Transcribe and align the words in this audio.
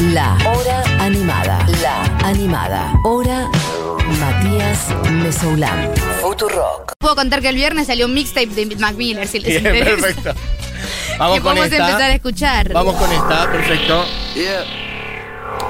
La 0.00 0.36
Hora 0.46 0.82
Animada. 1.00 1.58
La 1.82 2.02
Animada. 2.26 2.92
Hora 3.04 3.48
Matías 4.20 4.88
Mesoulán. 5.10 5.90
Futurock. 6.20 6.92
Puedo 6.98 7.16
contar 7.16 7.40
que 7.40 7.48
el 7.48 7.56
viernes 7.56 7.88
salió 7.88 8.06
un 8.06 8.14
mixtape 8.14 8.46
de 8.46 8.76
Mac 8.76 8.94
Miller, 8.94 9.26
si 9.26 9.40
les 9.40 9.60
Bien, 9.62 9.74
interesa. 9.74 10.02
perfecto. 10.06 10.34
Vamos 11.18 11.36
que 11.36 11.42
con 11.42 11.50
podemos 11.54 11.72
esta. 11.72 11.88
empezar 11.88 12.10
a 12.10 12.14
escuchar. 12.14 12.72
Vamos 12.72 12.94
con 12.96 13.12
esta, 13.12 13.50
perfecto. 13.50 14.04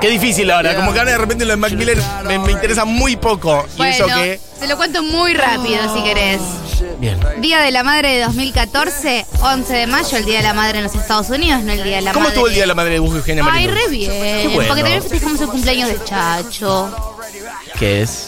Qué 0.00 0.10
difícil 0.10 0.50
ahora, 0.50 0.74
como 0.76 0.92
que 0.92 0.98
ahora 0.98 1.12
de 1.12 1.18
repente 1.18 1.44
lo 1.44 1.52
de 1.52 1.56
Mac 1.56 1.72
Miller 1.72 1.98
me, 2.24 2.38
me 2.38 2.52
interesa 2.52 2.84
muy 2.84 3.16
poco. 3.16 3.66
Y 3.74 3.76
Bueno, 3.78 3.94
eso 3.94 4.06
que. 4.14 4.38
te 4.60 4.66
lo 4.68 4.76
cuento 4.76 5.02
muy 5.02 5.32
rápido 5.34 5.94
si 5.94 6.02
querés. 6.02 6.40
Bien. 6.98 7.18
Día 7.40 7.60
de 7.60 7.70
la 7.70 7.84
Madre 7.84 8.16
de 8.16 8.24
2014, 8.24 9.24
11 9.40 9.72
de 9.72 9.86
mayo, 9.86 10.16
el 10.16 10.24
Día 10.24 10.38
de 10.38 10.42
la 10.42 10.54
Madre 10.54 10.78
en 10.78 10.84
los 10.84 10.94
Estados 10.94 11.30
Unidos, 11.30 11.62
no 11.62 11.72
el 11.72 11.84
Día 11.84 11.96
de 11.96 12.02
la 12.02 12.12
¿Cómo 12.12 12.24
Madre. 12.24 12.34
estuvo 12.34 12.48
el 12.48 12.54
día 12.54 12.62
de 12.64 12.66
la 12.66 12.74
madre 12.74 12.92
de 12.94 12.98
Bujo 12.98 13.16
Eugenia 13.16 13.44
Ay, 13.50 13.66
re 13.68 13.88
bien. 13.88 14.52
Bueno. 14.52 14.68
Porque 14.68 14.82
también 14.82 15.02
festejamos 15.02 15.40
el 15.40 15.48
cumpleaños 15.48 15.88
de 15.90 16.04
Chacho. 16.04 17.14
¿Qué 17.78 18.02
es? 18.02 18.27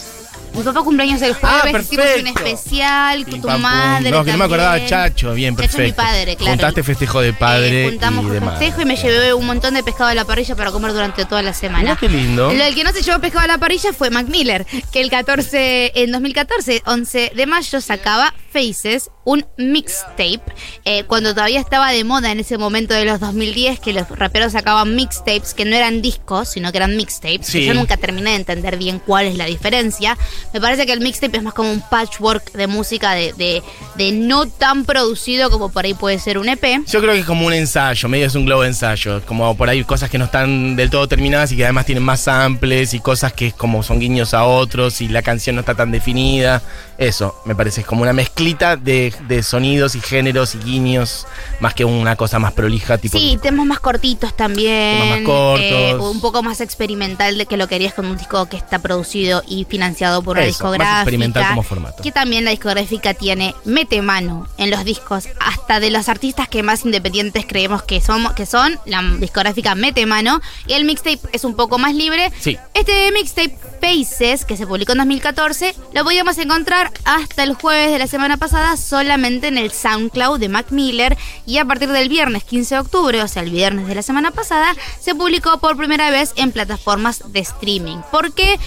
Mi 0.53 0.63
papá 0.63 0.83
cumpleaños 0.83 1.21
el 1.21 1.33
jueves, 1.33 1.61
Ah, 1.63 1.79
hicimos 1.79 2.05
un 2.05 2.23
perfecto. 2.23 2.45
especial 2.45 3.25
con 3.25 3.41
tu 3.41 3.47
pam, 3.47 3.61
madre. 3.61 4.11
No, 4.11 4.23
que 4.23 4.31
no 4.33 4.37
me 4.37 4.43
acordaba. 4.45 4.85
Chacho, 4.85 5.33
bien, 5.33 5.55
Chacho 5.55 5.65
es 5.65 5.71
perfecto. 5.75 6.01
mi 6.01 6.07
padre, 6.07 6.35
claro. 6.35 6.51
Juntaste 6.51 6.83
festejo 6.83 7.21
de 7.21 7.33
padre 7.33 7.85
Eh, 7.85 7.89
juntamos 7.89 8.25
y 8.25 8.29
de 8.29 8.41
madre. 8.41 8.57
festejo 8.59 8.81
y 8.81 8.85
me 8.85 8.95
llevé 8.97 9.33
un 9.33 9.45
montón 9.45 9.73
de 9.73 9.81
pescado 9.83 10.09
a 10.09 10.13
la 10.13 10.25
parrilla 10.25 10.55
para 10.55 10.71
comer 10.71 10.91
durante 10.93 11.25
toda 11.25 11.41
la 11.41 11.53
semana. 11.53 11.95
Qué 11.95 12.09
lindo. 12.09 12.51
Lo 12.53 12.63
del 12.63 12.75
que 12.75 12.83
no 12.83 12.91
se 12.91 13.01
llevó 13.01 13.19
pescado 13.19 13.45
a 13.45 13.47
la 13.47 13.57
parrilla 13.57 13.93
fue 13.93 14.09
Mac 14.09 14.27
Miller, 14.27 14.65
que 14.91 15.01
el 15.01 15.09
14, 15.09 15.93
en 15.95 16.11
2014, 16.11 16.83
11 16.85 17.31
de 17.33 17.45
mayo, 17.47 17.79
sacaba 17.81 18.33
Faces, 18.51 19.09
un 19.23 19.45
mixtape, 19.57 20.41
eh, 20.85 21.03
cuando 21.05 21.33
todavía 21.33 21.59
estaba 21.59 21.91
de 21.91 22.03
moda 22.03 22.31
en 22.31 22.39
ese 22.39 22.57
momento 22.57 22.93
de 22.93 23.05
los 23.05 23.19
2010, 23.19 23.79
que 23.79 23.93
los 23.93 24.09
raperos 24.09 24.53
sacaban 24.53 24.95
mixtapes, 24.95 25.53
que 25.53 25.65
no 25.65 25.75
eran 25.75 26.01
discos, 26.01 26.49
sino 26.49 26.71
que 26.71 26.77
eran 26.77 26.97
mixtapes. 26.97 27.47
Sí. 27.47 27.59
que 27.59 27.65
Yo 27.67 27.73
nunca 27.73 27.97
terminé 27.97 28.31
de 28.31 28.35
entender 28.37 28.77
bien 28.77 28.99
cuál 28.99 29.25
es 29.25 29.37
la 29.37 29.45
diferencia. 29.45 30.17
Me 30.53 30.61
parece 30.61 30.85
que 30.85 30.93
el 30.93 31.01
mixtape 31.01 31.37
es 31.37 31.43
más 31.43 31.53
como 31.53 31.71
un 31.71 31.81
patchwork 31.81 32.51
de 32.53 32.67
música 32.67 33.13
de, 33.13 33.33
de, 33.33 33.61
de 33.95 34.11
no 34.11 34.47
tan 34.47 34.85
producido 34.85 35.49
como 35.49 35.69
por 35.69 35.85
ahí 35.85 35.93
puede 35.93 36.19
ser 36.19 36.37
un 36.37 36.49
EP. 36.49 36.85
Yo 36.87 37.01
creo 37.01 37.13
que 37.13 37.19
es 37.19 37.25
como 37.25 37.45
un 37.45 37.53
ensayo, 37.53 38.09
medio 38.09 38.27
es 38.27 38.35
un 38.35 38.45
globo 38.45 38.63
de 38.63 38.69
ensayo. 38.69 39.21
Como 39.25 39.55
por 39.55 39.69
ahí 39.69 39.83
cosas 39.83 40.09
que 40.09 40.17
no 40.17 40.25
están 40.25 40.75
del 40.75 40.89
todo 40.89 41.07
terminadas 41.07 41.51
y 41.51 41.57
que 41.57 41.63
además 41.63 41.85
tienen 41.85 42.03
más 42.03 42.21
samples 42.21 42.93
y 42.93 42.99
cosas 42.99 43.33
que 43.33 43.47
es 43.47 43.53
como 43.53 43.83
son 43.83 43.99
guiños 43.99 44.33
a 44.33 44.45
otros 44.45 45.01
y 45.01 45.07
la 45.07 45.21
canción 45.21 45.55
no 45.55 45.61
está 45.61 45.75
tan 45.75 45.91
definida. 45.91 46.61
Eso, 46.97 47.41
me 47.45 47.55
parece, 47.55 47.81
es 47.81 47.87
como 47.87 48.03
una 48.03 48.13
mezclita 48.13 48.75
de, 48.75 49.10
de 49.27 49.43
sonidos 49.43 49.95
y 49.95 50.01
géneros 50.01 50.55
y 50.55 50.59
guiños, 50.59 51.27
más 51.59 51.73
que 51.73 51.85
una 51.85 52.15
cosa 52.15 52.39
más 52.39 52.53
prolija, 52.53 52.97
tipo. 52.97 53.17
Sí, 53.17 53.37
temas 53.41 53.65
más 53.65 53.79
cortitos 53.79 54.35
también. 54.35 54.99
Temas 54.99 55.17
más 55.19 55.25
cortos. 55.25 55.65
eh, 55.65 55.95
un 55.99 56.21
poco 56.21 56.43
más 56.43 56.61
experimental 56.61 57.37
de 57.37 57.45
que 57.45 57.57
lo 57.57 57.67
querías 57.67 57.93
con 57.93 58.05
un 58.05 58.17
disco 58.17 58.47
que 58.47 58.57
está 58.57 58.79
producido 58.79 59.43
y 59.47 59.65
financiado 59.65 60.21
por 60.21 60.37
una 60.37 60.45
Eso, 60.45 60.49
más 60.49 60.57
discográfica. 60.57 61.01
experimental 61.01 61.47
como 61.49 61.63
formato. 61.63 62.03
Que 62.03 62.11
también 62.11 62.45
la 62.45 62.51
discográfica 62.51 63.13
tiene 63.13 63.55
mete 63.65 64.01
mano 64.01 64.47
en 64.57 64.69
los 64.69 64.83
discos, 64.85 65.25
hasta 65.39 65.79
de 65.79 65.91
los 65.91 66.09
artistas 66.09 66.47
que 66.47 66.63
más 66.63 66.85
independientes 66.85 67.45
creemos 67.47 67.83
que 67.83 68.01
somos, 68.01 68.33
que 68.33 68.45
son, 68.45 68.79
la 68.85 69.01
discográfica 69.19 69.75
mete 69.75 70.05
mano. 70.05 70.41
Y 70.67 70.73
el 70.73 70.85
mixtape 70.85 71.19
es 71.33 71.43
un 71.43 71.55
poco 71.55 71.77
más 71.77 71.93
libre. 71.95 72.31
Sí. 72.39 72.57
Este 72.73 73.11
mixtape 73.11 73.57
Faces, 73.81 74.45
que 74.45 74.57
se 74.57 74.67
publicó 74.67 74.91
en 74.91 74.99
2014, 74.99 75.75
lo 75.93 76.03
podíamos 76.03 76.37
encontrar 76.37 76.91
hasta 77.03 77.43
el 77.43 77.53
jueves 77.55 77.91
de 77.91 77.97
la 77.99 78.07
semana 78.07 78.37
pasada 78.37 78.77
solamente 79.01 79.47
en 79.47 79.57
el 79.57 79.71
SoundCloud 79.71 80.39
de 80.39 80.47
Mac 80.47 80.67
Miller 80.69 81.17
y 81.47 81.57
a 81.57 81.65
partir 81.65 81.89
del 81.89 82.07
viernes 82.07 82.43
15 82.43 82.75
de 82.75 82.81
octubre, 82.81 83.23
o 83.23 83.27
sea, 83.27 83.41
el 83.41 83.49
viernes 83.49 83.87
de 83.87 83.95
la 83.95 84.03
semana 84.03 84.29
pasada, 84.29 84.75
se 84.99 85.15
publicó 85.15 85.57
por 85.59 85.75
primera 85.75 86.11
vez 86.11 86.33
en 86.35 86.51
plataformas 86.51 87.23
de 87.33 87.39
streaming. 87.39 87.97
¿Por 88.11 88.31
qué? 88.35 88.59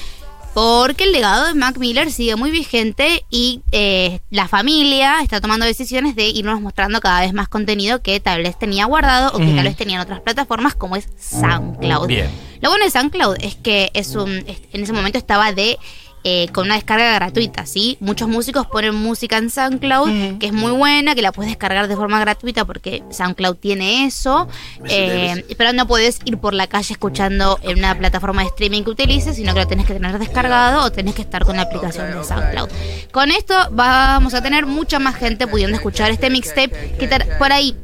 Porque 0.53 1.05
el 1.05 1.13
legado 1.13 1.47
de 1.47 1.55
Mac 1.55 1.79
Miller 1.79 2.11
sigue 2.11 2.35
muy 2.35 2.51
vigente 2.51 3.25
y 3.31 3.63
eh, 3.71 4.21
la 4.31 4.49
familia 4.49 5.21
está 5.23 5.41
tomando 5.41 5.67
decisiones 5.67 6.17
de 6.17 6.29
irnos 6.29 6.61
mostrando 6.61 7.01
cada 7.01 7.21
vez 7.21 7.33
más 7.33 7.49
contenido 7.49 8.03
que 8.03 8.19
tal 8.19 8.43
vez 8.43 8.59
tenía 8.59 8.87
guardado 8.87 9.37
o 9.37 9.39
que 9.39 9.53
tal 9.55 9.65
vez 9.65 9.77
tenía 9.77 9.97
en 9.97 10.03
otras 10.03 10.21
plataformas 10.21 10.75
como 10.75 10.97
es 10.97 11.09
SoundCloud. 11.17 12.09
Bien. 12.09 12.29
Lo 12.61 12.71
bueno 12.71 12.85
de 12.85 12.91
SoundCloud 12.91 13.37
es 13.41 13.55
que 13.55 13.93
es 13.95 14.17
un, 14.17 14.31
en 14.31 14.83
ese 14.83 14.93
momento 14.93 15.17
estaba 15.17 15.53
de 15.53 15.79
eh, 16.27 16.49
con 16.53 16.65
una 16.65 16.77
descarga 16.77 17.13
gratuita, 17.15 17.67
¿sí? 17.67 17.99
Muchos 18.01 18.29
músicos 18.29 18.67
ponen 18.67 18.95
música 18.95 19.37
en 19.37 19.51
SoundCloud, 19.51 20.39
que 20.39 20.47
es 20.47 20.53
muy 20.55 20.73
buena, 20.73 21.15
que 21.15 21.21
la 21.21 21.33
puedes 21.33 21.51
descargar 21.51 21.87
de 21.87 21.97
forma 21.97 22.19
gratuita 22.19 22.65
porque 22.65 23.03
SoundCloud 23.11 23.57
tiene 23.57 24.07
eso, 24.07 24.49
eh, 24.89 25.45
pero 25.59 25.75
no 25.75 25.87
puedes 25.87 26.21
ir 26.25 26.39
por 26.39 26.55
la 26.55 26.67
calle 26.67 26.95
escuchando 26.95 27.59
en 27.63 27.79
una 27.79 27.95
plataforma 27.97 28.41
de 28.41 28.49
streaming 28.49 28.85
que 28.85 28.91
utilices, 28.91 29.37
sino 29.37 29.53
que 29.53 29.61
lo 29.61 29.67
tenés 29.67 29.87
que 29.87 29.93
tener 29.93 30.19
descargado 30.19 30.85
o 30.85 30.91
tenés 30.91 31.15
que 31.15 31.23
estar 31.23 31.45
con 31.45 31.57
la 31.57 31.63
aplicación 31.63 32.07
de 32.11 32.25
SoundCloud. 32.25 32.71
Con 33.13 33.31
esto 33.31 33.55
vamos 33.73 34.33
a 34.33 34.43
tener 34.43 34.65
mucha 34.65 34.99
más 34.99 35.17
gente 35.17 35.47
pudiendo 35.47 35.77
escuchar 35.77 36.11
este 36.11 36.31
mixtape 36.31 36.97
que 36.99 37.09
por 37.39 37.53
ahí 37.53 37.77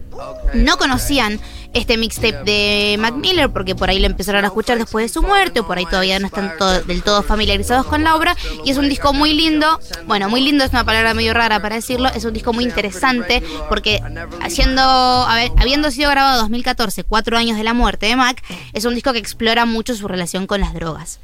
no 0.55 0.77
conocían 0.77 1.41
este 1.73 1.97
mixtape 1.97 2.43
de 2.45 2.97
Mac 2.99 3.15
Miller 3.15 3.49
porque 3.51 3.75
por 3.77 3.91
ahí 3.91 3.99
lo 4.01 4.07
empezaron 4.07 4.45
a 4.45 4.49
escuchar 4.49 4.79
después 4.79 5.05
de 5.05 5.09
su 5.09 5.23
muerte 5.23 5.61
o 5.61 5.67
por 5.67 5.79
ahí 5.79 5.87
todavía 5.87 6.19
no 6.19 6.27
están 6.27 6.57
to- 6.59 6.83
del 6.83 7.03
todo 7.03 7.23
familiarizados 7.23 7.87
con 7.87 8.03
la 8.03 8.17
obra 8.17 8.37
y 8.65 8.71
es 8.71 8.77
un 8.77 8.89
disco 8.89 9.13
muy 9.13 9.33
lindo. 9.35 9.79
Bueno 10.07 10.29
muy 10.29 10.41
lindo 10.41 10.65
es 10.65 10.71
una 10.71 10.85
palabra 10.85 11.15
medio 11.15 11.33
rara 11.33 11.61
para 11.63 11.77
decirlo 11.77 12.09
es 12.15 12.25
un 12.25 12.33
disco 12.33 12.53
muy 12.53 12.65
interesante 12.65 13.43
porque 13.69 14.01
haciendo 14.43 14.83
habiendo 14.83 15.91
sido 15.91 16.11
grabado 16.11 16.37
en 16.37 16.41
2014 16.45 17.05
cuatro 17.05 17.37
años 17.39 17.57
de 17.57 17.65
la 17.65 17.75
muerte 17.75 18.07
de 18.07 18.17
Mac 18.17 18.43
es 18.73 18.85
un 18.85 18.95
disco 18.95 19.13
que 19.13 19.19
explora 19.19 19.65
mucho 19.65 19.95
su 19.95 20.09
relación 20.09 20.47
con 20.47 20.61
las 20.61 20.75
drogas 20.75 21.21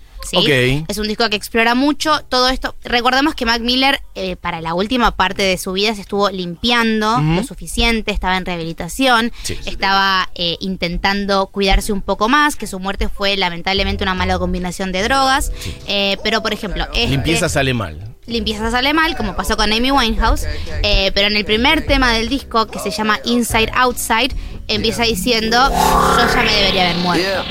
Es 0.88 0.98
un 0.98 1.06
disco 1.08 1.28
que 1.30 1.36
explora 1.36 1.74
mucho 1.74 2.20
todo 2.28 2.48
esto. 2.48 2.74
Recordemos 2.84 3.34
que 3.34 3.46
Mac 3.46 3.60
Miller, 3.60 4.00
eh, 4.14 4.36
para 4.36 4.60
la 4.60 4.74
última 4.74 5.10
parte 5.16 5.42
de 5.42 5.56
su 5.58 5.72
vida, 5.72 5.94
se 5.94 6.00
estuvo 6.00 6.30
limpiando 6.30 7.18
lo 7.20 7.42
suficiente, 7.44 8.10
estaba 8.12 8.36
en 8.36 8.44
rehabilitación, 8.46 9.32
Sí. 9.42 9.58
estaba 9.66 10.28
eh, 10.34 10.56
intentando 10.60 11.46
cuidarse 11.46 11.92
un 11.92 12.02
poco 12.02 12.28
más, 12.28 12.56
que 12.56 12.66
su 12.66 12.78
muerte 12.78 13.08
fue 13.08 13.36
lamentablemente 13.36 14.04
una 14.04 14.14
mala 14.14 14.38
combinación 14.38 14.92
de 14.92 15.02
drogas. 15.02 15.52
Eh, 15.86 16.16
pero, 16.22 16.42
por 16.42 16.52
ejemplo, 16.52 16.84
este- 16.92 17.08
Limpieza 17.08 17.48
sale 17.48 17.74
mal. 17.74 18.14
limpieza 18.26 18.70
sale 18.70 18.92
mal, 18.92 19.16
como 19.16 19.36
pasó 19.36 19.56
con 19.56 19.72
Amy 19.72 19.90
Winehouse, 19.92 20.46
eh, 20.82 21.12
pero 21.14 21.28
en 21.28 21.36
el 21.36 21.44
primer 21.44 21.86
tema 21.86 22.12
del 22.12 22.28
disco, 22.28 22.66
que 22.66 22.78
se 22.80 22.90
llama 22.90 23.20
Inside 23.24 23.70
Outside, 23.76 24.34
empieza 24.68 25.04
diciendo, 25.04 25.56
yo 25.70 26.34
ya 26.34 26.42
me 26.42 26.52
debería 26.52 26.82
haber 26.90 26.96
muerto. 26.96 27.44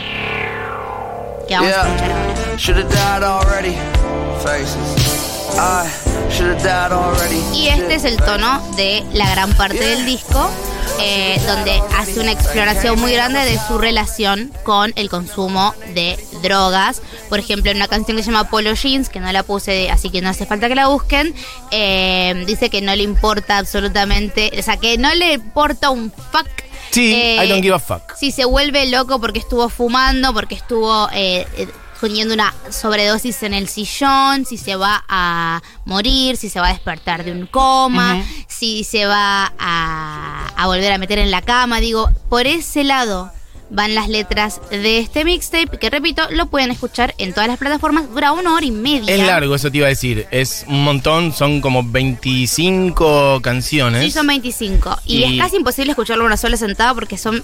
Que 1.47 1.53
vamos 1.55 1.71
a 1.71 1.87
escuchar 1.87 2.11
ahora. 2.11 2.44
Should 2.57 2.77
have 2.77 2.89
died 2.89 3.23
already. 3.23 3.75
Faces. 4.41 5.57
I 5.57 5.88
should 6.31 6.47
have 6.53 6.63
died 6.63 6.91
already. 6.91 7.41
Y 7.53 7.67
este 7.67 7.95
es 7.95 8.05
el 8.05 8.17
tono 8.17 8.61
de 8.77 9.03
la 9.13 9.29
gran 9.29 9.53
parte 9.55 9.77
del 9.79 10.05
disco, 10.05 10.49
eh, 11.01 11.39
donde 11.45 11.81
hace 11.97 12.19
una 12.21 12.31
exploración 12.31 12.99
muy 12.99 13.11
grande 13.11 13.39
de 13.39 13.59
su 13.67 13.77
relación 13.77 14.53
con 14.63 14.93
el 14.95 15.09
consumo 15.09 15.75
de 15.93 16.17
drogas. 16.41 17.01
Por 17.29 17.39
ejemplo, 17.39 17.71
en 17.71 17.77
una 17.77 17.89
canción 17.89 18.16
que 18.16 18.23
se 18.23 18.31
llama 18.31 18.49
Polo 18.49 18.73
Jeans, 18.73 19.09
que 19.09 19.19
no 19.19 19.31
la 19.31 19.43
puse, 19.43 19.91
así 19.91 20.09
que 20.09 20.22
no 20.22 20.29
hace 20.29 20.45
falta 20.45 20.69
que 20.69 20.75
la 20.75 20.87
busquen, 20.87 21.35
eh, 21.72 22.43
dice 22.47 22.69
que 22.69 22.81
no 22.81 22.95
le 22.95 23.03
importa 23.03 23.57
absolutamente, 23.57 24.51
o 24.57 24.61
sea, 24.63 24.77
que 24.77 24.97
no 24.97 25.13
le 25.13 25.33
importa 25.33 25.89
un 25.89 26.09
fuck. 26.31 26.47
Sí, 26.91 27.13
eh, 27.13 27.43
I 27.43 27.49
don't 27.49 27.61
give 27.61 27.75
a 27.75 27.79
fuck. 27.79 28.16
si 28.16 28.31
se 28.31 28.45
vuelve 28.45 28.85
loco 28.87 29.19
porque 29.19 29.39
estuvo 29.39 29.67
fumando, 29.67 30.33
porque 30.33 30.55
estuvo 30.55 31.09
eh, 31.11 31.45
eh, 31.57 31.67
teniendo 32.00 32.33
una 32.33 32.53
sobredosis 32.69 33.44
en 33.44 33.53
el 33.53 33.67
sillón, 33.67 34.45
si 34.45 34.57
se 34.57 34.75
va 34.75 35.03
a 35.07 35.61
morir, 35.85 36.38
si 36.38 36.50
se 36.50 36.59
va 36.59 36.67
a 36.67 36.72
despertar 36.73 37.23
de 37.23 37.31
un 37.31 37.47
coma, 37.47 38.23
si 38.47 38.83
se 38.83 39.06
va 39.06 39.53
a, 39.57 40.47
a 40.55 40.67
volver 40.67 40.91
a 40.91 40.97
meter 40.97 41.19
en 41.19 41.31
la 41.31 41.41
cama. 41.41 41.79
Digo, 41.79 42.09
por 42.29 42.47
ese 42.47 42.84
lado 42.84 43.31
van 43.75 43.93
las 43.93 44.09
letras 44.09 44.61
de 44.71 44.99
este 44.99 45.25
mixtape, 45.25 45.77
que 45.77 45.89
repito, 45.89 46.23
lo 46.31 46.47
pueden 46.47 46.72
escuchar 46.72 47.13
en 47.17 47.33
todas 47.33 47.47
las 47.47 47.57
plataformas, 47.57 48.09
dura 48.09 48.31
una 48.31 48.53
hora 48.53 48.66
y 48.66 48.72
media. 48.72 49.13
Es 49.13 49.22
largo, 49.25 49.53
eso 49.55 49.69
te 49.69 49.77
iba 49.77 49.87
a 49.87 49.89
decir. 49.89 50.27
Es 50.31 50.66
un 50.67 50.83
montón, 50.83 51.33
son 51.33 51.61
como 51.61 51.83
25 51.83 53.41
canciones. 53.41 54.03
Sí, 54.03 54.11
son 54.11 54.27
25. 54.27 54.97
Y, 55.05 55.17
Y- 55.17 55.23
es 55.35 55.41
casi 55.43 55.57
imposible 55.57 55.91
escucharlo 55.91 56.25
una 56.25 56.37
sola 56.37 56.57
sentada 56.57 56.93
porque 56.93 57.17
son 57.17 57.43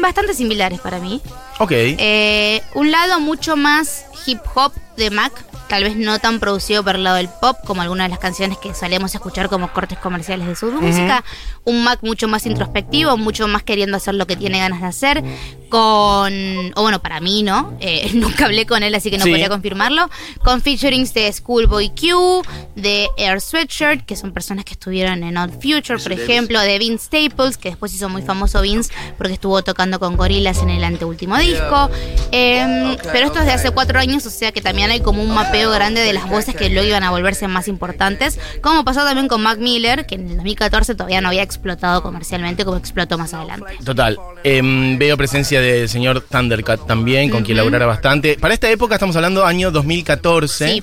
bastante 0.00 0.34
similares 0.34 0.80
para 0.80 0.98
mí. 0.98 1.20
Ok. 1.58 1.70
Eh, 1.72 2.60
un 2.74 2.90
lado 2.90 3.20
mucho 3.20 3.56
más 3.56 4.04
hip 4.26 4.40
hop 4.54 4.72
de 4.96 5.10
Mac, 5.10 5.32
tal 5.68 5.84
vez 5.84 5.96
no 5.96 6.18
tan 6.18 6.40
producido 6.40 6.82
por 6.84 6.96
el 6.96 7.04
lado 7.04 7.16
del 7.16 7.28
pop 7.28 7.56
como 7.64 7.82
algunas 7.82 8.06
de 8.06 8.10
las 8.10 8.18
canciones 8.18 8.58
que 8.58 8.74
solemos 8.74 9.14
escuchar 9.14 9.48
como 9.48 9.72
cortes 9.72 9.98
comerciales 9.98 10.46
de 10.46 10.56
su 10.56 10.70
música. 10.70 11.24
Un 11.64 11.84
Mac 11.84 12.00
mucho 12.02 12.28
más 12.28 12.46
introspectivo, 12.46 13.16
mucho 13.16 13.48
más 13.48 13.62
queriendo 13.62 13.96
hacer 13.96 14.14
lo 14.14 14.26
que 14.26 14.36
tiene 14.36 14.58
ganas 14.58 14.80
de 14.80 14.86
hacer, 14.86 15.24
con, 15.72 16.72
o 16.76 16.82
bueno, 16.82 17.00
para 17.00 17.18
mí, 17.20 17.42
¿no? 17.42 17.72
Eh, 17.80 18.10
nunca 18.14 18.44
hablé 18.44 18.66
con 18.66 18.82
él, 18.82 18.94
así 18.94 19.10
que 19.10 19.16
no 19.16 19.24
Sí. 19.24 19.30
podría 19.30 19.48
confirmarlo. 19.48 20.10
Con 20.44 20.60
featurings 20.60 21.14
de 21.14 21.32
Schoolboy 21.32 21.90
Q, 21.98 22.42
de 22.76 23.08
Air 23.16 23.40
Sweatshirt, 23.40 24.04
que 24.04 24.14
son 24.14 24.32
personas 24.32 24.66
que 24.66 24.72
estuvieron 24.74 25.22
en 25.24 25.36
Odd 25.38 25.52
Future, 25.54 25.98
por 25.98 26.12
ejemplo, 26.12 26.60
de 26.60 26.78
Vince 26.78 27.06
Staples, 27.06 27.56
que 27.56 27.70
después 27.70 27.94
hizo 27.94 28.10
muy 28.10 28.20
famoso 28.20 28.60
Vince 28.60 28.92
porque 29.16 29.32
estuvo 29.32 29.62
tocando 29.64 29.98
con 29.98 30.16
Gorillaz 30.16 30.58
en 30.62 30.68
el 30.68 30.84
anteúltimo 30.84 31.38
disco. 31.38 31.88
Em, 32.32 32.96
pero 33.12 33.26
esto 33.26 33.38
es 33.40 33.46
de 33.46 33.52
hace 33.52 33.70
cuatro 33.70 33.98
años, 33.98 34.26
o 34.26 34.30
sea 34.30 34.52
que 34.52 34.60
también 34.60 34.90
hay 34.90 35.00
como 35.00 35.22
un 35.22 35.32
mapeo 35.34 35.70
grande 35.70 36.02
de 36.02 36.12
las 36.12 36.28
voces 36.28 36.54
que 36.54 36.68
luego 36.68 36.86
iban 36.88 37.02
a 37.02 37.10
volverse 37.10 37.48
más 37.48 37.66
importantes, 37.66 38.38
como 38.60 38.84
pasó 38.84 39.04
también 39.04 39.28
con 39.28 39.42
Mac 39.42 39.58
Miller, 39.58 40.04
que 40.04 40.16
en 40.16 40.22
el 40.28 40.36
2014 40.36 40.94
todavía 40.94 41.22
no 41.22 41.28
había 41.28 41.42
explotado 41.42 42.02
comercialmente 42.02 42.64
como 42.66 42.76
explotó 42.76 43.16
más 43.16 43.32
adelante. 43.32 43.78
Total. 43.84 44.18
Em, 44.44 44.98
veo 44.98 45.16
presencia 45.16 45.61
del 45.62 45.88
señor 45.88 46.20
Thundercat 46.20 46.86
también, 46.86 47.30
con 47.30 47.44
quien 47.44 47.56
laburara 47.56 47.86
bastante. 47.86 48.36
Para 48.38 48.54
esta 48.54 48.70
época 48.70 48.94
estamos 48.94 49.16
hablando 49.16 49.44
año 49.44 49.70
2014. 49.70 50.68
Sí. 50.68 50.82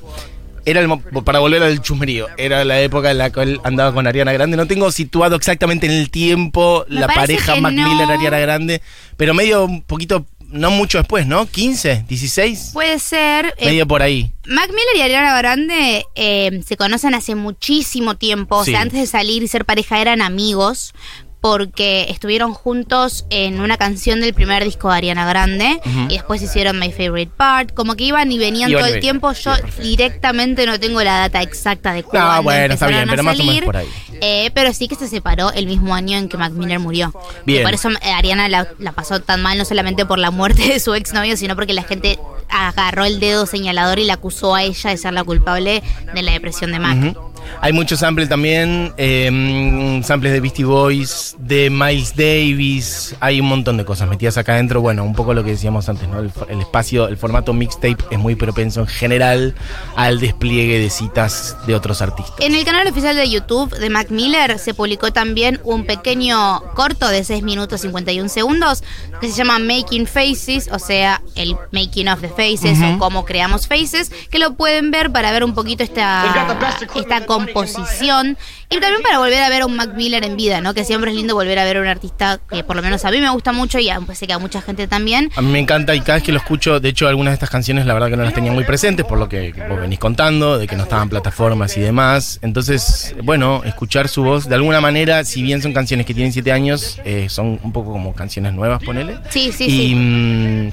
Era 0.66 0.82
el, 0.82 0.90
para 1.24 1.40
volver 1.40 1.64
al 1.64 1.82
chusmerío, 1.82 2.28
era 2.38 2.64
la 2.66 2.80
época 2.82 3.10
en 3.10 3.18
la 3.18 3.32
cual 3.32 3.60
andaba 3.64 3.94
con 3.94 4.06
Ariana 4.06 4.34
Grande. 4.34 4.58
No 4.58 4.68
tengo 4.68 4.92
situado 4.92 5.36
exactamente 5.36 5.88
en 5.88 5.94
el 5.94 6.12
tiempo 6.12 6.86
Me 6.90 7.00
la 7.00 7.08
pareja 7.08 7.56
Mac 7.56 7.74
no. 7.74 7.88
Miller 7.88 8.12
Ariana 8.12 8.40
Grande, 8.40 8.82
pero 9.18 9.34
medio 9.34 9.64
un 9.66 9.82
poquito, 9.82 10.26
no 10.50 10.70
mucho 10.70 10.98
después, 10.98 11.26
¿no? 11.26 11.48
¿15? 11.48 12.06
¿16? 12.08 12.74
Puede 12.74 13.00
ser. 13.00 13.56
eh, 13.58 13.66
medio 13.68 13.88
por 13.88 14.02
ahí. 14.02 14.32
Mac 14.46 14.68
Miller 14.68 14.98
y 14.98 15.02
Ariana 15.02 15.36
Grande 15.38 16.06
eh, 16.16 16.62
se 16.68 16.78
conocen 16.78 17.16
hace 17.16 17.36
muchísimo 17.36 18.18
tiempo. 18.18 18.58
O 18.58 18.66
sea, 18.66 18.82
antes 18.82 19.00
de 19.00 19.08
salir 19.08 19.42
y 19.42 19.48
ser 19.48 19.66
pareja 19.66 20.02
eran 20.02 20.22
amigos. 20.22 20.94
Porque 21.42 22.08
estuvieron 22.10 22.54
juntos 22.54 23.26
en 23.30 23.62
una 23.62 23.78
canción 23.78 24.20
del 24.20 24.34
primer 24.34 24.64
disco 24.64 24.90
de 24.90 24.98
Ariana 24.98 25.26
Grande 25.26 25.80
y 26.10 26.14
después 26.16 26.42
hicieron 26.42 26.78
My 26.80 26.92
Favorite 26.92 27.32
Part. 27.38 27.74
Como 27.74 27.96
que 27.96 28.04
iban 28.04 28.30
y 28.32 28.38
venían 28.38 28.70
Iban 28.70 28.82
todo 28.84 28.92
y 28.92 28.96
el 28.96 29.00
tiempo. 29.00 29.32
Yo 29.32 29.54
directamente 29.82 30.66
no 30.66 30.80
tengo 30.80 31.02
la 31.02 31.18
data 31.20 31.42
exacta 31.42 31.94
de 31.94 32.04
cuándo 32.04 32.44
bueno, 32.44 32.74
está 32.74 32.88
bien, 32.88 33.08
pero 33.10 33.24
más 33.24 33.36
o 33.36 33.38
menos 33.38 33.48
salir, 33.48 33.64
por 33.64 33.78
ahí. 33.78 33.88
eh, 34.22 34.52
pero 34.54 34.74
sí 34.74 34.88
que 34.90 34.96
se 34.96 35.08
separó 35.08 35.52
el 35.54 35.66
mismo 35.66 35.96
año 35.96 36.18
en 36.18 36.28
que 36.28 36.36
Mac 36.38 36.52
Miller 36.52 36.80
murió. 36.80 37.14
Bien. 37.46 37.62
Y 37.62 37.64
por 37.64 37.74
eso 37.74 37.90
eh, 37.90 38.12
Ariana 38.12 38.50
la, 38.50 38.68
la 38.78 38.92
pasó 38.92 39.22
tan 39.22 39.42
mal, 39.42 39.58
no 39.58 39.64
solamente 39.66 40.06
por 40.06 40.20
la 40.20 40.32
muerte 40.32 40.64
de 40.68 40.80
su 40.82 40.94
exnovio, 40.94 41.38
sino 41.38 41.56
porque 41.56 41.74
la 41.74 41.84
gente 41.84 42.20
agarró 42.50 43.06
el 43.06 43.20
dedo 43.20 43.46
señalador 43.46 44.00
y 44.00 44.06
la 44.06 44.16
acusó 44.16 44.56
a 44.56 44.64
ella 44.64 44.90
de 44.90 44.98
ser 44.98 45.14
la 45.14 45.24
culpable 45.24 45.84
de 46.14 46.22
la 46.22 46.32
depresión 46.34 46.72
de 46.72 46.80
Mac. 46.80 46.98
Ujú. 47.16 47.29
Hay 47.62 47.74
muchos 47.74 48.00
samples 48.00 48.30
también, 48.30 48.94
eh, 48.98 50.02
samples 50.04 50.34
de 50.34 50.40
Beastie 50.40 50.66
Boys, 50.66 51.36
de 51.40 51.70
Miles 51.70 52.16
Davis, 52.16 53.16
hay 53.20 53.40
un 53.42 53.48
montón 53.48 53.78
de 53.78 53.86
cosas 53.86 54.08
metidas 54.08 54.38
acá 54.38 54.54
adentro. 54.54 54.82
Bueno, 54.82 55.04
un 55.04 55.14
poco 55.14 55.34
lo 55.34 55.44
que 55.44 55.52
decíamos 55.52 55.90
antes, 55.90 56.08
¿no? 56.08 56.20
El, 56.20 56.32
el 56.50 56.62
espacio, 56.62 57.08
el 57.08 57.18
formato 57.18 57.54
mixtape 57.54 57.98
es 58.12 58.20
muy 58.20 58.36
propenso 58.36 58.82
en 58.82 58.88
general 58.88 59.56
al 59.96 60.20
despliegue 60.20 60.80
de 60.80 60.90
citas 60.90 61.58
de 61.68 61.76
otros 61.76 62.02
artistas. 62.02 62.36
En 62.40 62.56
el 62.56 62.64
canal 62.64 62.88
oficial 62.88 63.16
de 63.16 63.30
YouTube 63.30 63.76
de 63.78 63.90
Mac 63.90 64.10
Miller 64.10 64.60
se 64.60 64.74
publicó 64.74 65.12
también 65.12 65.60
un 65.64 65.86
pequeño 65.86 66.62
corto 66.74 67.08
de 67.08 67.24
6 67.24 67.44
minutos 67.44 67.82
51 67.82 68.30
segundos 68.30 68.84
que 69.20 69.30
se 69.30 69.36
llama 69.36 69.60
Making 69.60 70.08
Faces, 70.08 70.70
o 70.72 70.80
sea, 70.80 71.22
el 71.36 71.56
Making 71.72 72.10
of 72.10 72.22
the 72.22 72.30
Faces 72.30 72.80
o 72.82 72.98
cómo 72.98 73.26
creamos 73.26 73.68
faces, 73.68 74.12
que 74.30 74.40
lo 74.40 74.56
pueden 74.56 74.92
ver 74.92 75.12
para 75.12 75.32
ver 75.32 75.44
un 75.44 75.54
poquito 75.54 75.84
esta, 75.84 76.48
esta 76.96 77.26
composición 77.46 78.38
y 78.70 78.80
también 78.80 79.02
para 79.02 79.18
volver 79.18 79.42
a 79.42 79.50
ver 79.50 79.64
a 79.64 79.66
un 79.66 79.76
Mac 79.76 79.94
Miller 79.96 80.24
en 80.24 80.38
vida, 80.38 80.62
¿no? 80.62 80.74
Que 80.74 80.84
siempre 80.84 81.12
es 81.12 81.18
lindo 81.18 81.34
volver 81.34 81.58
a 81.60 81.64
ver 81.64 81.78
a 81.78 81.82
un 81.82 81.88
artista 81.88 82.40
que 82.50 82.64
por 82.64 82.76
lo 82.76 82.82
menos 82.82 83.04
a 83.06 83.12
mí 83.12 83.20
me 83.20 83.30
gusta 83.30 83.52
mucho 83.52 83.80
y 83.80 83.90
a, 83.90 84.00
sé 84.14 84.28
que 84.28 84.34
a 84.34 84.40
mucha 84.40 84.62
gente 84.62 84.88
también. 84.88 85.32
A 85.36 85.42
mí 85.42 85.52
me 85.52 85.60
encanta 85.60 85.96
y 85.96 86.02
cada 86.02 86.16
vez 86.16 86.24
que 86.24 86.32
lo 86.32 86.38
escucho, 86.38 86.80
de 86.80 86.90
hecho 86.90 87.08
algunas 87.08 87.32
de 87.32 87.36
estas 87.36 87.50
canciones 87.50 87.86
la 87.86 87.94
verdad 87.94 88.10
que 88.10 88.18
no 88.18 88.24
las 88.24 88.34
tenía 88.34 88.52
muy 88.52 88.64
presentes 88.64 89.06
por 89.06 89.18
lo 89.18 89.28
que 89.28 89.54
vos 89.68 89.80
venís 89.80 90.00
contando, 90.00 90.58
de 90.58 90.68
que 90.68 90.76
no 90.76 90.84
estaban 90.84 91.10
plataformas 91.10 91.76
y 91.78 91.82
demás. 91.82 92.40
Entonces, 92.42 93.16
bueno, 93.24 93.64
escuchar 93.66 94.08
su 94.08 94.24
voz 94.24 94.48
de 94.48 94.56
alguna 94.56 94.82
manera, 94.82 95.24
si 95.24 95.42
bien 95.42 95.62
son 95.62 95.74
canciones 95.74 96.06
que 96.06 96.14
tienen 96.14 96.34
siete 96.34 96.52
años, 96.52 97.00
eh, 97.06 97.28
son 97.30 97.60
un 97.64 97.72
poco 97.72 97.92
como 97.92 98.14
canciones 98.14 98.54
nuevas, 98.54 98.84
ponele. 98.84 99.18
Sí, 99.30 99.52
sí, 99.52 99.66
y, 99.66 99.70
sí. 99.70 99.96
mm, 99.96 100.72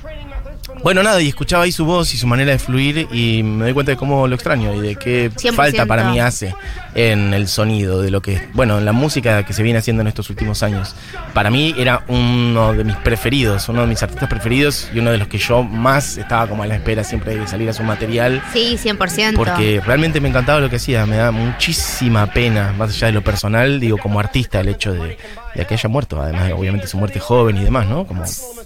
bueno, 0.83 1.03
nada, 1.03 1.21
y 1.21 1.29
escuchaba 1.29 1.65
ahí 1.65 1.73
su 1.73 1.85
voz 1.85 2.15
y 2.15 2.17
su 2.17 2.27
manera 2.27 2.53
de 2.53 2.59
fluir 2.59 3.09
y 3.11 3.43
me 3.43 3.65
doy 3.65 3.73
cuenta 3.73 3.93
de 3.93 3.97
cómo 3.97 4.27
lo 4.29 4.35
extraño 4.35 4.75
y 4.75 4.81
de 4.81 4.97
qué 4.97 5.31
100%. 5.31 5.55
falta 5.55 5.87
para 5.87 6.11
mí 6.11 6.21
hace 6.21 6.55
en 6.95 7.35
el 7.35 7.49
sonido 7.49 8.01
de 8.01 8.11
lo 8.11 8.23
que, 8.23 8.49
bueno, 8.55 8.79
en 8.79 8.85
la 8.85 8.93
música 8.93 9.45
que 9.45 9.53
se 9.53 9.63
viene 9.63 9.79
haciendo 9.79 10.03
en 10.03 10.07
estos 10.09 10.31
últimos 10.31 10.63
años. 10.63 10.95
Para 11.35 11.51
mí 11.51 11.75
era 11.77 12.05
uno 12.09 12.73
de 12.73 12.85
mis 12.85 12.97
preferidos, 12.97 13.69
uno 13.69 13.83
de 13.83 13.87
mis 13.87 14.03
artistas 14.03 14.29
preferidos 14.29 14.89
y 14.95 14.99
uno 15.01 15.11
de 15.11 15.19
los 15.19 15.29
que 15.29 15.39
yo 15.39 15.63
más 15.63 16.17
estaba 16.17 16.47
como 16.47 16.63
a 16.63 16.67
la 16.67 16.77
espera 16.77 17.05
siempre 17.05 17.37
de 17.37 17.47
salir 17.47 17.69
a 17.69 17.73
su 17.73 17.83
material. 17.83 18.43
Sí, 18.53 18.79
100%. 18.83 19.35
Porque 19.35 19.81
realmente 19.85 20.21
me 20.21 20.29
encantaba 20.29 20.61
lo 20.61 20.71
que 20.71 20.77
hacía, 20.77 21.05
me 21.07 21.17
da 21.17 21.31
muchísima 21.31 22.27
pena, 22.33 22.73
más 22.79 22.91
allá 22.91 23.09
de 23.09 23.13
lo 23.13 23.23
personal, 23.23 23.81
digo, 23.81 23.99
como 23.99 24.21
artista, 24.21 24.61
el 24.61 24.69
hecho 24.69 24.93
de, 24.93 25.19
de 25.55 25.65
que 25.65 25.75
haya 25.75 25.89
muerto, 25.89 26.21
además, 26.21 26.53
obviamente 26.57 26.87
su 26.87 26.97
muerte 26.97 27.19
joven 27.19 27.57
y 27.57 27.65
demás, 27.65 27.87
¿no? 27.87 28.07
Como, 28.07 28.25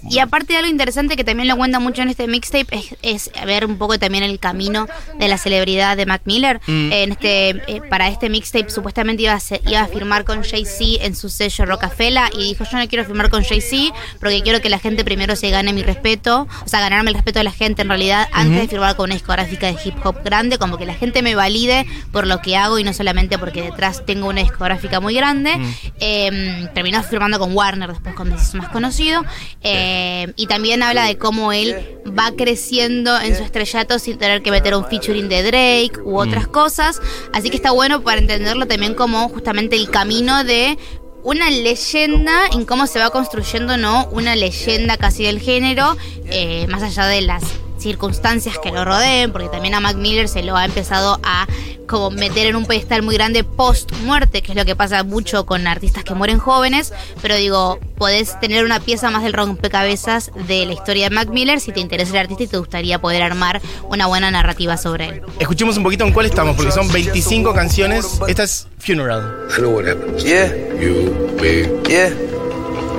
Y 0.09 0.19
aparte 0.19 0.53
de 0.53 0.59
algo 0.59 0.69
interesante 0.69 1.15
que 1.15 1.23
también 1.23 1.47
lo 1.47 1.57
cuenta 1.57 1.79
mucho 1.79 2.00
en 2.03 2.09
este 2.09 2.27
mixtape 2.27 2.67
es, 3.01 3.29
es 3.35 3.45
ver 3.45 3.65
un 3.65 3.77
poco 3.77 3.97
también 3.99 4.23
el 4.23 4.39
camino 4.39 4.87
de 5.17 5.27
la 5.27 5.37
celebridad 5.37 5.97
de 5.97 6.05
Mac 6.05 6.21
Miller. 6.25 6.59
Mm. 6.67 6.91
En 6.91 7.11
este, 7.11 7.49
eh, 7.49 7.81
para 7.89 8.07
este 8.07 8.29
mixtape 8.29 8.69
supuestamente 8.69 9.23
iba 9.23 9.33
a, 9.33 9.39
ser- 9.39 9.61
iba 9.67 9.81
a 9.81 9.87
firmar 9.87 10.25
con 10.25 10.43
Jay-Z 10.43 11.03
en 11.05 11.15
su 11.15 11.29
sello 11.29 11.65
Rockefeller 11.65 12.29
y 12.33 12.43
dijo 12.49 12.63
yo 12.69 12.77
no 12.77 12.87
quiero 12.87 13.05
firmar 13.05 13.29
con 13.29 13.43
Jay-Z 13.43 13.93
porque 14.19 14.41
quiero 14.41 14.61
que 14.61 14.69
la 14.69 14.79
gente 14.79 15.03
primero 15.03 15.35
se 15.35 15.49
gane 15.49 15.73
mi 15.73 15.83
respeto, 15.83 16.47
o 16.65 16.67
sea, 16.67 16.79
ganarme 16.79 17.09
el 17.09 17.15
respeto 17.15 17.39
de 17.39 17.43
la 17.43 17.51
gente 17.51 17.81
en 17.81 17.89
realidad 17.89 18.27
antes 18.31 18.61
de 18.61 18.67
firmar 18.67 18.95
con 18.95 19.05
una 19.05 19.15
discográfica 19.15 19.67
de 19.67 19.77
hip 19.83 19.95
hop 20.05 20.23
grande, 20.23 20.57
como 20.57 20.77
que 20.77 20.85
la 20.85 20.93
gente 20.93 21.21
me 21.21 21.35
valide 21.35 21.85
por 22.11 22.27
lo 22.27 22.41
que 22.41 22.55
hago 22.57 22.79
y 22.79 22.83
no 22.83 22.93
solamente 22.93 23.37
porque 23.37 23.61
detrás 23.61 24.05
tengo 24.05 24.27
una 24.27 24.41
discográfica 24.41 24.99
muy 24.99 25.13
grande. 25.15 25.51
Eh, 25.99 26.67
terminó 26.73 27.01
firmando 27.03 27.39
con 27.39 27.55
Warner 27.55 27.89
después 27.91 28.15
cuando 28.15 28.37
se 28.37 28.43
hizo 28.43 28.57
más 28.57 28.69
conocido. 28.69 29.23
Eh, 29.61 30.31
y 30.35 30.47
también 30.47 30.83
habla 30.83 31.05
de 31.05 31.17
cómo 31.17 31.51
él 31.51 31.90
va 32.07 32.31
creciendo 32.35 33.19
en 33.19 33.35
su 33.35 33.43
estrellato 33.43 33.99
sin 33.99 34.17
tener 34.17 34.41
que 34.41 34.51
meter 34.51 34.75
un 34.75 34.85
featuring 34.85 35.29
de 35.29 35.43
Drake 35.43 36.01
u 36.03 36.19
otras 36.19 36.47
cosas. 36.47 37.01
Así 37.33 37.49
que 37.49 37.55
está 37.55 37.71
bueno 37.71 38.01
para 38.01 38.19
entenderlo 38.19 38.67
también 38.67 38.93
como 38.93 39.29
justamente 39.29 39.75
el 39.75 39.89
camino 39.89 40.43
de 40.43 40.77
una 41.23 41.49
leyenda 41.49 42.47
en 42.51 42.65
cómo 42.65 42.87
se 42.87 42.99
va 42.99 43.09
construyendo, 43.11 43.77
¿no? 43.77 44.07
Una 44.11 44.35
leyenda 44.35 44.97
casi 44.97 45.23
del 45.23 45.39
género, 45.39 45.95
eh, 46.25 46.67
más 46.67 46.81
allá 46.81 47.05
de 47.05 47.21
las 47.21 47.43
circunstancias 47.81 48.57
que 48.61 48.71
lo 48.71 48.85
rodeen, 48.85 49.31
porque 49.31 49.49
también 49.49 49.73
a 49.73 49.79
Mac 49.79 49.95
Miller 49.97 50.27
se 50.27 50.43
lo 50.43 50.55
ha 50.55 50.65
empezado 50.65 51.19
a 51.23 51.47
como 51.87 52.09
meter 52.09 52.47
en 52.47 52.55
un 52.55 52.65
pedestal 52.65 53.01
muy 53.03 53.15
grande 53.15 53.43
post 53.43 53.91
muerte, 54.05 54.41
que 54.41 54.53
es 54.53 54.57
lo 54.57 54.63
que 54.63 54.77
pasa 54.77 55.03
mucho 55.03 55.45
con 55.45 55.67
artistas 55.67 56.05
que 56.05 56.13
mueren 56.13 56.37
jóvenes, 56.39 56.93
pero 57.21 57.35
digo, 57.35 57.79
podés 57.97 58.39
tener 58.39 58.63
una 58.63 58.79
pieza 58.79 59.09
más 59.11 59.23
del 59.23 59.33
rompecabezas 59.33 60.31
de 60.47 60.65
la 60.65 60.71
historia 60.73 61.09
de 61.09 61.15
Mac 61.15 61.27
Miller 61.29 61.59
si 61.59 61.73
te 61.73 61.81
interesa 61.81 62.11
el 62.13 62.17
artista 62.19 62.43
y 62.43 62.47
te 62.47 62.57
gustaría 62.57 62.99
poder 63.01 63.23
armar 63.23 63.61
una 63.89 64.05
buena 64.07 64.31
narrativa 64.31 64.77
sobre 64.77 65.09
él. 65.09 65.21
Escuchemos 65.39 65.75
un 65.75 65.83
poquito 65.83 66.05
en 66.05 66.13
cuál 66.13 66.27
estamos, 66.27 66.55
porque 66.55 66.71
son 66.71 66.89
25 66.91 67.53
canciones. 67.53 68.21
Esta 68.27 68.43
es 68.43 68.67
Funeral. 68.79 69.47
I 69.51 69.57
know 69.59 69.71
what 69.75 69.85
happens. 69.85 70.23
Yeah, 70.23 70.47
You, 70.79 71.35
me, 71.41 71.67
yeah. 71.89 72.09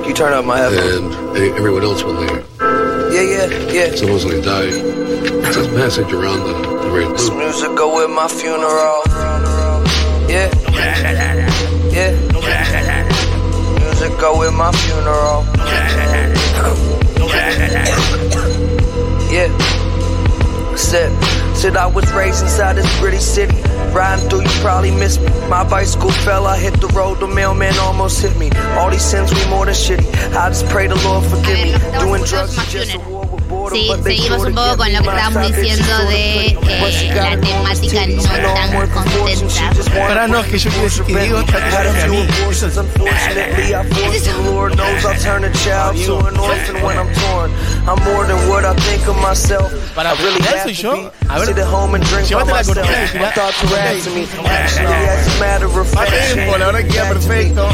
You 0.07 0.13
turn 0.13 0.33
up 0.37 0.45
my 0.45 0.59
headphones. 0.59 1.15
and 1.15 1.37
e- 1.37 1.49
everyone 1.57 1.83
else 1.83 2.03
when 2.03 2.15
they 2.25 2.43
Yeah, 3.43 3.49
yeah, 3.49 3.73
yeah. 3.73 3.95
supposedly 3.95 4.41
died. 4.41 4.71
It's 4.71 5.57
a 5.57 5.69
message 5.73 6.13
around 6.13 6.39
the, 6.47 6.53
the 6.53 6.91
red 6.91 7.11
This 7.11 7.29
music 7.29 7.75
go 7.75 7.95
with 7.95 8.09
my 8.09 8.27
funeral. 8.29 9.01
Yeah. 10.31 10.47
Yeah. 11.91 12.11
Music 13.79 14.17
go 14.19 14.39
with 14.39 14.53
my 14.53 14.71
funeral. 14.71 15.43
Yeah. 19.29 19.49
Said, 20.77 21.11
said 21.55 21.75
I 21.75 21.87
was 21.87 22.09
raised 22.13 22.43
inside 22.43 22.77
this 22.77 22.99
pretty 22.99 23.19
city. 23.19 23.55
Riding 23.91 24.29
through, 24.29 24.43
you 24.43 24.49
probably 24.61 24.91
missed 24.91 25.19
me. 25.21 25.27
My 25.49 25.67
bicycle 25.67 26.11
fell, 26.11 26.47
I 26.47 26.57
hit 26.57 26.79
the 26.79 26.87
road, 26.87 27.19
the 27.19 27.27
mailman 27.27 27.77
almost 27.79 28.21
hit 28.21 28.37
me. 28.37 28.51
All 28.77 28.89
these 28.89 29.03
sins, 29.03 29.33
we 29.33 29.45
more 29.49 29.65
than 29.65 29.75
shitty. 29.75 30.07
I 30.33 30.49
just 30.49 30.65
pray 30.67 30.87
the 30.87 30.95
Lord 31.03 31.25
forgive 31.25 31.59
me. 31.59 31.73
A 31.73 31.77
ver, 31.77 31.89
estamos 31.89 32.03
Doing 32.03 32.23
drugs 32.23 32.53
Smash 32.53 32.67
is 32.67 32.73
just 32.73 32.95
a 32.95 32.99
war 32.99 33.21
with 33.21 33.22
Sí, 33.71 33.91
seguimos 34.03 34.45
un 34.45 34.55
poco 34.55 34.77
con 34.77 34.93
lo 34.93 35.01
que 35.01 35.07
estábamos 35.09 35.55
diciendo 35.55 35.97
de 36.09 36.47
eh, 36.47 37.11
la 37.15 37.39
temática 37.39 38.07
no 38.07 38.23
tan 38.53 38.89
contenta. 38.89 39.71
Pará, 40.07 40.27
no, 40.27 40.39
es 40.39 40.47
que 40.47 40.57
yo 40.59 40.69
quiero 40.69 40.83
decir 40.85 41.03
que 41.03 41.13
Diego 41.19 41.39
está 41.39 41.57
tirando 41.65 41.89
a 42.03 42.07
mí. 42.07 42.27
Eso 42.51 42.65
es- 42.67 44.35
Para, 49.95 50.13
¿ya 50.39 50.63
soy 50.63 50.73
yo? 50.73 51.11
A 51.29 51.39
ver, 51.39 51.55
llévate 52.27 52.51
la 52.51 52.63
cortina 52.63 52.97
y 53.03 53.17
tirá. 53.17 53.31
tiempo, 56.33 56.57
la 56.57 56.65
verdad 56.67 56.79
que 56.81 56.87
queda 56.87 57.09
perfecto. 57.09 57.69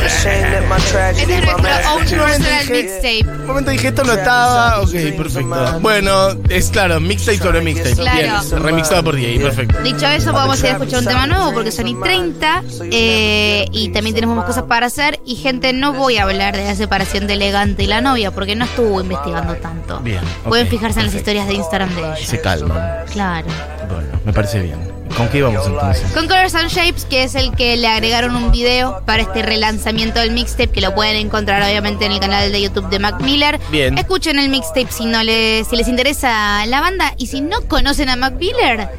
Este 1.11 1.23
es 1.23 1.45
nuestro 1.45 1.93
own 1.93 2.05
personal 2.25 2.59
dije- 2.67 2.73
mixtape. 2.83 3.39
Un 3.41 3.47
momento 3.47 3.71
dije 3.71 3.87
esto 3.87 4.03
no 4.03 4.13
estaba. 4.13 4.81
Ok, 4.81 4.89
perfecto. 5.17 5.78
Bueno, 5.81 6.29
es 6.49 6.69
claro, 6.69 6.99
mixtape 6.99 7.37
sobre 7.37 7.61
mixtape. 7.61 7.95
Claro. 7.95 8.17
Bien, 8.17 8.63
remixado 8.63 9.03
por 9.03 9.15
Diego, 9.15 9.43
perfecto. 9.43 9.79
Dicho 9.81 10.07
eso, 10.07 10.33
vamos 10.33 10.61
a 10.63 10.67
ir 10.67 10.73
a 10.73 10.77
escuchar 10.77 10.99
un 10.99 11.05
tema 11.05 11.27
nuevo 11.27 11.53
porque 11.53 11.71
son 11.71 11.87
y 11.87 11.95
30 11.95 12.63
eh, 12.91 13.65
y 13.71 13.89
también 13.89 14.15
tenemos 14.15 14.35
más 14.35 14.45
cosas 14.45 14.63
para 14.63 14.87
hacer. 14.87 15.19
Y 15.25 15.35
gente, 15.35 15.73
no 15.73 15.93
voy 15.93 16.17
a 16.17 16.23
hablar 16.23 16.55
de 16.55 16.65
la 16.65 16.75
separación 16.75 17.27
de 17.27 17.33
Elegante 17.33 17.83
y 17.83 17.87
la 17.87 18.01
novia 18.01 18.31
porque 18.31 18.55
no 18.55 18.65
estuvo 18.65 19.01
investigando 19.01 19.55
tanto. 19.55 19.99
Bien, 19.99 20.21
Pueden 20.43 20.67
fijarse 20.67 20.99
en 20.99 21.07
las 21.07 21.15
historias 21.15 21.47
de 21.47 21.53
Instagram 21.55 21.93
de 21.95 22.01
ellos. 22.01 22.19
Se 22.21 22.41
calman. 22.41 23.05
Claro. 23.11 23.47
Bueno, 23.89 24.19
me 24.25 24.33
parece 24.33 24.61
bien. 24.61 24.88
¿Con 25.15 25.27
qué 25.29 25.39
íbamos 25.39 25.65
entonces? 25.65 26.11
Con 26.11 26.27
Colors 26.27 26.55
and 26.55 26.69
Shapes, 26.69 27.05
que 27.05 27.23
es 27.23 27.35
el 27.35 27.51
que 27.55 27.77
le 27.77 27.87
agregaron 27.87 28.35
un 28.35 28.51
video 28.51 29.01
para 29.05 29.23
este 29.23 29.41
relanzamiento 29.41 30.19
del 30.19 30.31
mixtape, 30.31 30.69
que 30.69 30.81
lo 30.81 30.93
pueden 30.95 31.15
encontrar 31.15 31.61
obviamente 31.61 32.05
en 32.05 32.11
el 32.13 32.19
canal 32.19 32.51
de 32.51 32.61
YouTube 32.61 32.89
de 32.89 32.99
Mac 32.99 33.21
Miller. 33.21 33.59
Bien. 33.71 33.97
Escuchen 33.97 34.39
el 34.39 34.49
mixtape 34.49 34.87
si 34.89 35.05
no 35.05 35.23
les, 35.23 35.67
si 35.67 35.75
les 35.75 35.87
interesa 35.87 36.65
la 36.65 36.81
banda 36.81 37.13
y 37.17 37.27
si 37.27 37.41
no 37.41 37.61
conocen 37.67 38.09
a 38.09 38.15
Mac 38.15 38.35
Miller. 38.35 38.89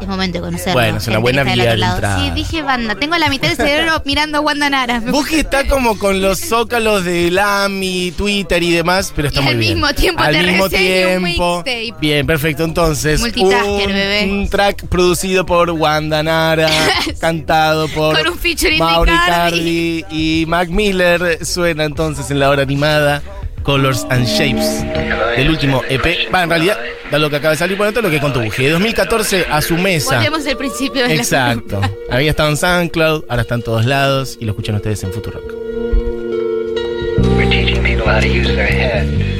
Es 0.00 0.06
momento 0.06 0.38
de 0.38 0.44
conocerlo. 0.44 0.74
Bueno, 0.74 0.98
es 0.98 1.06
una 1.08 1.18
buena 1.18 1.42
vía 1.42 1.74
de 1.74 1.82
entrada. 1.82 2.20
Sí, 2.20 2.30
dije 2.32 2.62
banda. 2.62 2.94
Tengo 2.96 3.16
la 3.16 3.30
mitad 3.30 3.48
del 3.48 3.56
cerebro 3.56 4.02
mirando 4.04 4.38
a 4.38 4.40
Wanda 4.42 4.68
Nara. 4.68 5.00
Vos 5.00 5.26
que 5.26 5.40
está 5.40 5.66
como 5.66 5.98
con 5.98 6.20
los 6.20 6.38
zócalos 6.40 7.04
de 7.04 7.30
LAMI, 7.30 8.12
Twitter 8.12 8.62
y 8.62 8.72
demás, 8.72 9.12
pero 9.16 9.28
está 9.28 9.40
Y 9.40 9.44
muy 9.44 9.52
al 9.52 9.58
bien. 9.58 9.72
mismo 9.74 9.94
tiempo 9.94 10.22
al 10.22 10.34
te 10.34 10.42
mismo 10.42 10.64
un 10.64 10.70
tiempo. 10.70 11.64
Bien, 11.98 12.26
perfecto. 12.26 12.64
Entonces, 12.64 13.20
Multitasker, 13.20 13.88
un, 13.88 13.94
bebé. 13.94 14.28
un 14.30 14.48
track 14.50 14.86
producido 14.86 15.46
por 15.46 15.70
Wanda 15.70 16.22
Nara, 16.22 16.68
cantado 17.20 17.88
por 17.88 18.16
Con 18.22 18.32
un 18.34 18.78
Mauri. 18.78 19.12
Cardi 19.26 20.04
y 20.10 20.44
Mac 20.46 20.68
Miller. 20.68 21.44
Suena 21.44 21.84
entonces 21.84 22.30
en 22.30 22.38
la 22.38 22.50
hora 22.50 22.62
animada 22.62 23.22
Colors 23.66 24.06
and 24.10 24.24
Shapes 24.24 24.84
del 25.36 25.50
último 25.50 25.82
EP. 25.88 26.32
Va, 26.32 26.44
en 26.44 26.50
realidad, 26.50 26.78
da 27.10 27.18
lo 27.18 27.28
que 27.28 27.36
acaba 27.36 27.50
de 27.50 27.58
salir 27.58 27.76
por 27.76 27.84
dentro, 27.84 28.00
lo 28.00 28.10
que 28.10 28.20
contuje. 28.20 28.62
De 28.62 28.70
2014 28.70 29.46
a 29.50 29.60
su 29.60 29.76
mesa. 29.76 30.14
Volvemos 30.14 30.46
al 30.46 30.56
principio 30.56 31.02
de 31.02 31.08
la 31.08 31.14
Exacto. 31.14 31.80
Había 32.08 32.30
estado 32.30 32.50
en 32.50 32.56
SoundCloud, 32.56 33.24
ahora 33.28 33.42
está 33.42 33.56
en 33.56 33.62
todos 33.62 33.84
lados 33.84 34.38
y 34.40 34.44
lo 34.44 34.52
escuchan 34.52 34.76
ustedes 34.76 35.02
en 35.02 35.12
Futurock. 35.12 35.52
We're 37.36 37.50
teaching 37.50 37.82
people 37.82 38.06
how 38.06 38.20
to 38.20 38.28
use 38.28 38.46
their 38.46 38.68
head. 38.68 39.35